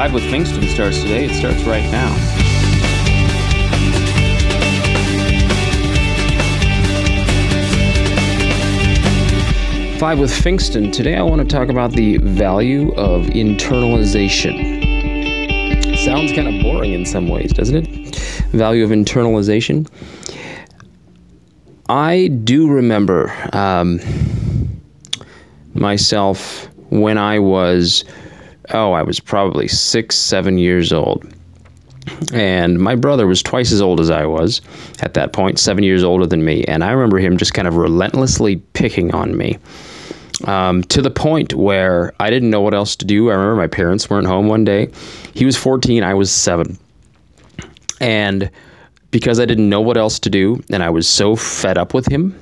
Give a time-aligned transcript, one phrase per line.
[0.00, 1.26] Five with Fingston starts today.
[1.26, 2.08] It starts right now.
[9.98, 10.90] Five with Fingston.
[10.90, 14.56] Today I want to talk about the value of internalization.
[15.98, 18.16] Sounds kind of boring in some ways, doesn't it?
[18.52, 19.86] Value of internalization.
[21.90, 24.00] I do remember um,
[25.74, 28.02] myself when I was,
[28.72, 31.26] oh, I was probably six, seven years old.
[32.32, 34.62] And my brother was twice as old as I was
[35.00, 36.64] at that point, seven years older than me.
[36.64, 39.58] And I remember him just kind of relentlessly picking on me
[40.46, 43.30] um, to the point where I didn't know what else to do.
[43.30, 44.88] I remember my parents weren't home one day.
[45.34, 46.78] He was 14, I was seven.
[48.00, 48.50] And
[49.10, 52.06] because I didn't know what else to do and I was so fed up with
[52.10, 52.40] him,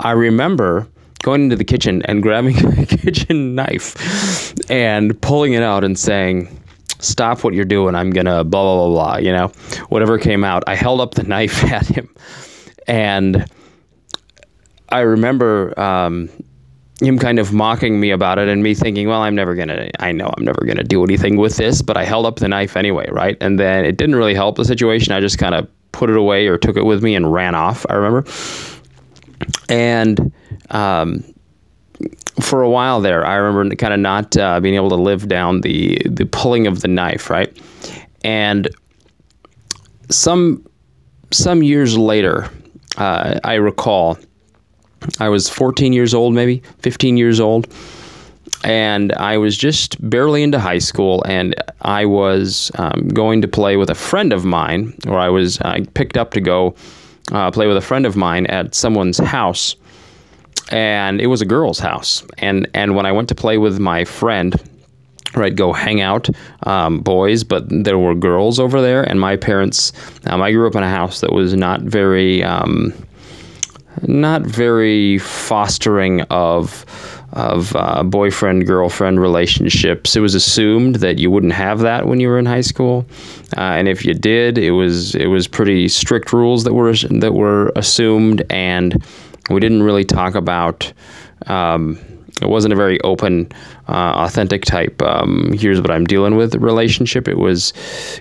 [0.00, 0.86] I remember
[1.22, 6.60] going into the kitchen and grabbing a kitchen knife and pulling it out and saying,
[7.00, 7.94] Stop what you're doing.
[7.94, 9.16] I'm to blah, blah, blah, blah.
[9.18, 9.48] You know,
[9.88, 10.64] whatever came out.
[10.66, 12.08] I held up the knife at him.
[12.86, 13.46] And
[14.88, 16.30] I remember um,
[17.00, 20.12] him kind of mocking me about it and me thinking, well, I'm never to, I
[20.12, 23.08] know I'm never to do anything with this, but I held up the knife anyway,
[23.10, 23.36] right?
[23.40, 25.12] And then it didn't really help the situation.
[25.12, 27.84] I just kind of put it away or took it with me and ran off,
[27.88, 28.24] I remember.
[29.68, 30.32] And
[30.70, 31.24] um,
[32.40, 35.60] for a while there, I remember kind of not uh, being able to live down
[35.60, 37.56] the, the pulling of the knife, right?
[38.24, 38.68] And
[40.10, 40.66] some,
[41.30, 42.50] some years later,
[42.96, 44.18] uh, I recall
[45.20, 47.68] I was 14 years old, maybe 15 years old,
[48.62, 53.76] and I was just barely into high school, and I was um, going to play
[53.76, 56.74] with a friend of mine, or I was I picked up to go
[57.32, 59.76] uh, play with a friend of mine at someone's house,
[60.70, 64.04] and it was a girl's house, and and when I went to play with my
[64.04, 64.54] friend.
[65.36, 66.28] Right, go hang out,
[66.62, 69.92] um, boys, but there were girls over there, and my parents.
[70.26, 72.94] Um, I grew up in a house that was not very um,
[74.02, 76.84] not very fostering of
[77.32, 80.14] of uh, boyfriend girlfriend relationships.
[80.14, 83.04] It was assumed that you wouldn't have that when you were in high school,
[83.56, 87.34] uh, and if you did, it was it was pretty strict rules that were that
[87.34, 89.04] were assumed, and
[89.50, 90.92] we didn't really talk about.
[91.46, 91.98] Um,
[92.42, 93.50] it wasn't a very open,
[93.88, 93.92] uh,
[94.26, 95.00] authentic type.
[95.02, 97.28] Um, here's what I'm dealing with relationship.
[97.28, 97.72] It was,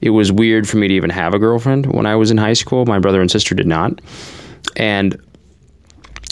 [0.00, 2.54] it was weird for me to even have a girlfriend when I was in high
[2.54, 2.84] school.
[2.86, 4.00] My brother and sister did not,
[4.76, 5.16] and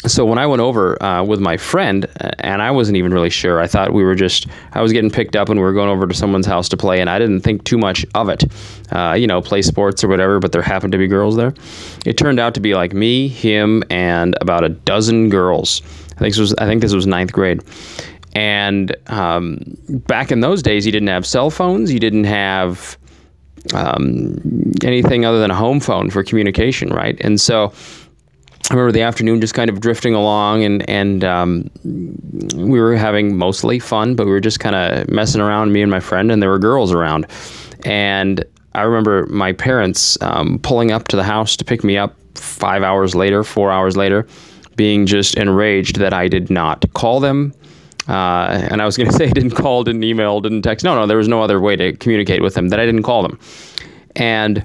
[0.07, 3.31] so when I went over uh, with my friend, uh, and I wasn't even really
[3.31, 3.61] sure.
[3.61, 6.07] I thought we were just, I was getting picked up and we were going over
[6.07, 8.45] to someone's house to play, and I didn't think too much of it.
[8.93, 11.53] Uh, you know, play sports or whatever, but there happened to be girls there.
[12.07, 15.83] It turned out to be like me, him, and about a dozen girls.
[16.17, 17.63] I think this was, I think this was ninth grade.
[18.35, 22.97] And um, back in those days, you didn't have cell phones, you didn't have
[23.75, 24.39] um,
[24.85, 27.19] anything other than a home phone for communication, right?
[27.21, 27.73] And so
[28.71, 33.37] I remember the afternoon just kind of drifting along, and and um, we were having
[33.37, 36.43] mostly fun, but we were just kind of messing around, me and my friend, and
[36.43, 37.27] there were girls around,
[37.85, 42.15] and I remember my parents um, pulling up to the house to pick me up
[42.35, 44.27] five hours later, four hours later,
[44.77, 47.55] being just enraged that I did not call them.
[48.07, 50.85] Uh, and I was going to say, didn't call, didn't email, didn't text.
[50.85, 53.23] No, no, there was no other way to communicate with them that I didn't call
[53.23, 53.39] them.
[54.15, 54.65] And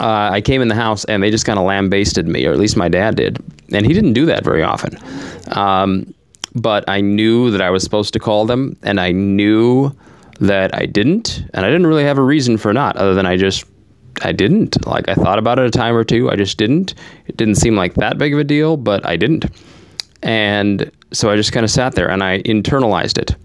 [0.00, 2.58] uh, I came in the house and they just kind of lambasted me, or at
[2.58, 3.38] least my dad did.
[3.72, 4.98] And he didn't do that very often.
[5.56, 6.14] Um,
[6.54, 9.94] but I knew that I was supposed to call them, and I knew
[10.40, 11.42] that I didn't.
[11.54, 13.64] And I didn't really have a reason for not, other than I just,
[14.22, 14.86] I didn't.
[14.86, 16.30] Like, I thought about it a time or two.
[16.30, 16.94] I just didn't.
[17.26, 19.46] It didn't seem like that big of a deal, but I didn't.
[20.22, 23.36] And so I just kind of sat there and I internalized it.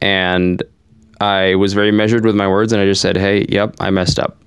[0.00, 0.62] And
[1.20, 4.18] I was very measured with my words, and I just said, hey, yep, I messed
[4.18, 4.41] up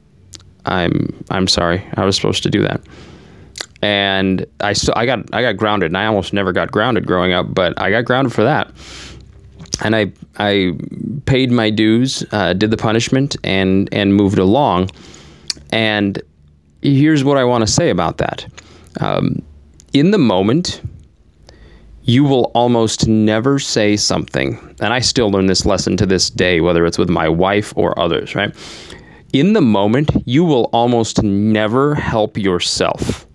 [0.66, 1.86] I'm I'm sorry.
[1.96, 2.82] I was supposed to do that.
[3.82, 7.34] And I still I got I got grounded, and I almost never got grounded growing
[7.34, 8.72] up, but I got grounded for that.
[9.84, 10.74] And I I
[11.26, 14.90] paid my dues, uh, did the punishment, and and moved along.
[15.72, 16.22] And
[16.82, 18.46] here's what I want to say about that.
[19.02, 19.42] Um,
[19.94, 20.82] in the moment,
[22.04, 26.62] you will almost never say something, and I still learn this lesson to this day,
[26.62, 28.56] whether it's with my wife or others, right?
[29.36, 33.28] In the moment, you will almost never help yourself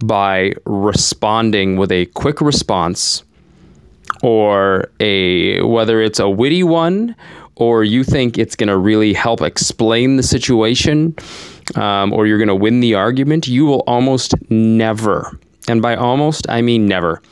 [0.00, 3.22] by responding with a quick response
[4.20, 7.14] or a whether it's a witty one
[7.54, 11.14] or you think it's going to really help explain the situation
[11.76, 15.38] um, or you're going to win the argument, you will almost never,
[15.68, 17.22] and by almost, I mean never,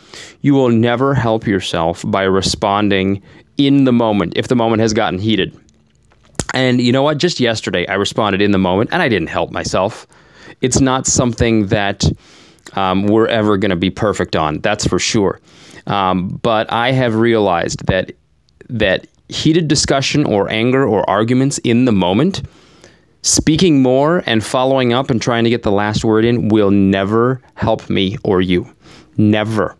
[0.43, 3.20] you will never help yourself by responding
[3.56, 5.59] in the moment if the moment has gotten heated.
[6.56, 7.19] And you know what?
[7.19, 10.06] Just yesterday, I responded in the moment, and I didn't help myself.
[10.62, 12.11] It's not something that
[12.73, 14.61] um, we're ever going to be perfect on.
[14.61, 15.38] That's for sure.
[15.87, 18.12] Um, but I have realized that
[18.70, 22.43] that heated discussion or anger or arguments in the moment,
[23.20, 27.43] speaking more and following up and trying to get the last word in will never
[27.56, 28.67] help me or you.
[29.19, 29.76] Never.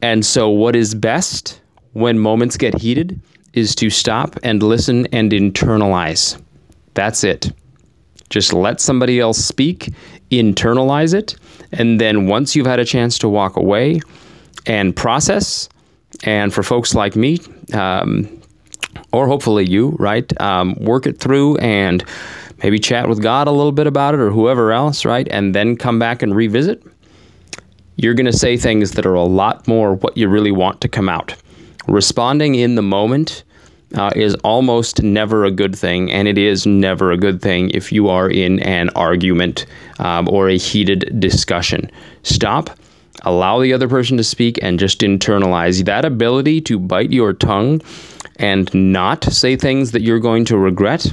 [0.00, 1.60] And so, what is best
[1.92, 3.20] when moments get heated
[3.54, 6.40] is to stop and listen and internalize.
[6.94, 7.52] That's it.
[8.30, 9.90] Just let somebody else speak,
[10.30, 11.36] internalize it,
[11.72, 14.00] and then once you've had a chance to walk away
[14.66, 15.68] and process,
[16.24, 17.38] and for folks like me,
[17.74, 18.28] um,
[19.12, 22.04] or hopefully you, right, um, work it through and
[22.62, 25.76] maybe chat with God a little bit about it or whoever else, right, and then
[25.76, 26.82] come back and revisit,
[27.96, 30.88] you're going to say things that are a lot more what you really want to
[30.88, 31.34] come out.
[31.88, 33.44] Responding in the moment
[33.94, 37.92] uh, is almost never a good thing, and it is never a good thing if
[37.92, 39.66] you are in an argument
[39.98, 41.90] um, or a heated discussion.
[42.22, 42.70] Stop,
[43.22, 47.80] allow the other person to speak, and just internalize that ability to bite your tongue
[48.36, 51.12] and not say things that you're going to regret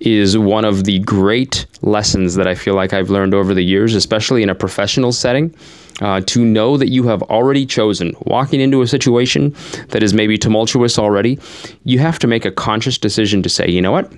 [0.00, 3.94] is one of the great lessons that I feel like I've learned over the years,
[3.94, 5.54] especially in a professional setting.
[6.00, 9.52] Uh, to know that you have already chosen walking into a situation
[9.88, 11.36] that is maybe tumultuous already,
[11.82, 14.12] you have to make a conscious decision to say, you know what?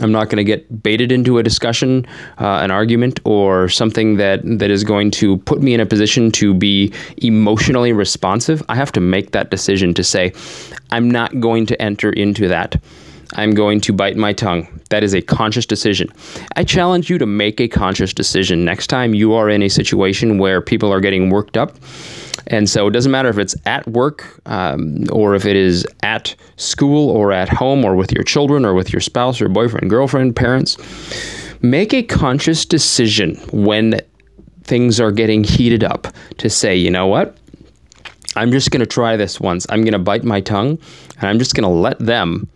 [0.00, 2.06] I'm not going to get baited into a discussion,
[2.38, 6.30] uh, an argument, or something that, that is going to put me in a position
[6.32, 8.62] to be emotionally responsive.
[8.68, 10.32] I have to make that decision to say,
[10.90, 12.80] I'm not going to enter into that.
[13.34, 14.66] I'm going to bite my tongue.
[14.90, 16.08] That is a conscious decision.
[16.56, 20.38] I challenge you to make a conscious decision next time you are in a situation
[20.38, 21.76] where people are getting worked up.
[22.48, 26.34] And so it doesn't matter if it's at work um, or if it is at
[26.56, 30.34] school or at home or with your children or with your spouse or boyfriend, girlfriend,
[30.34, 30.76] parents.
[31.62, 34.00] Make a conscious decision when
[34.64, 37.36] things are getting heated up to say, you know what?
[38.36, 39.66] I'm just going to try this once.
[39.68, 40.78] I'm going to bite my tongue
[41.18, 42.48] and I'm just going to let them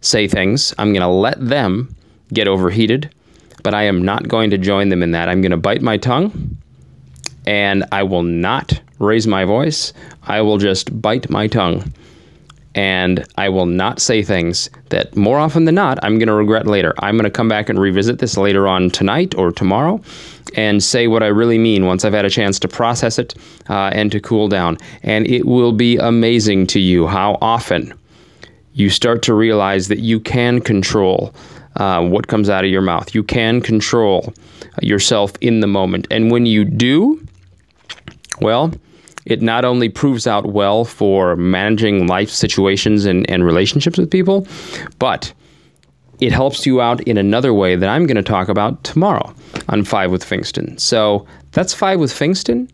[0.00, 0.74] say things.
[0.78, 1.94] I'm going to let them
[2.32, 3.10] get overheated,
[3.62, 5.28] but I am not going to join them in that.
[5.28, 6.56] I'm going to bite my tongue
[7.46, 9.92] and I will not raise my voice.
[10.24, 11.92] I will just bite my tongue
[12.74, 16.66] and I will not say things that more often than not I'm going to regret
[16.66, 16.94] later.
[17.00, 20.00] I'm going to come back and revisit this later on tonight or tomorrow
[20.54, 23.34] and say what I really mean once I've had a chance to process it
[23.68, 24.78] uh, and to cool down.
[25.02, 27.98] And it will be amazing to you how often
[28.78, 31.34] you start to realize that you can control
[31.76, 33.12] uh, what comes out of your mouth.
[33.12, 34.32] You can control
[34.80, 36.06] yourself in the moment.
[36.12, 37.20] And when you do,
[38.40, 38.72] well,
[39.26, 44.46] it not only proves out well for managing life situations and, and relationships with people,
[45.00, 45.32] but
[46.20, 49.34] it helps you out in another way that I'm going to talk about tomorrow
[49.68, 50.78] on Five with Fingston.
[50.78, 52.70] So that's Five with Fingston.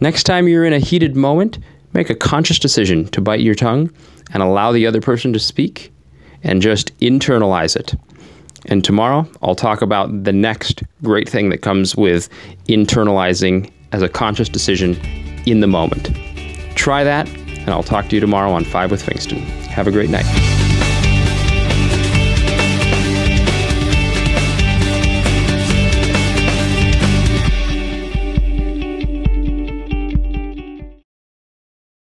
[0.00, 1.58] Next time you're in a heated moment,
[1.92, 3.90] make a conscious decision to bite your tongue
[4.32, 5.92] and allow the other person to speak
[6.42, 7.94] and just internalize it.
[8.66, 12.28] And tomorrow, I'll talk about the next great thing that comes with
[12.68, 14.96] internalizing as a conscious decision
[15.46, 16.10] in the moment.
[16.76, 19.40] Try that, and I'll talk to you tomorrow on Five with Fingston.
[19.66, 20.51] Have a great night.